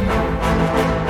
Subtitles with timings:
[0.00, 1.09] Thank you.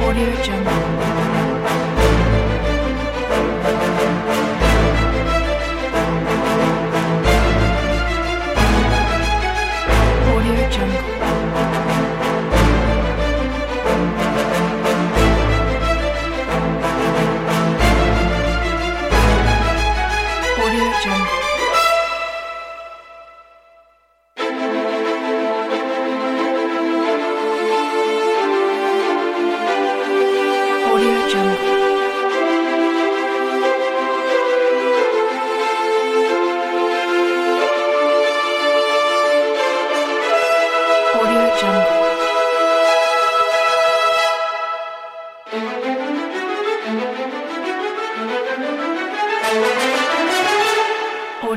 [0.00, 1.27] Audio Jungle.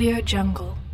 [0.00, 0.89] Audio Jungle.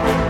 [0.00, 0.29] Bye.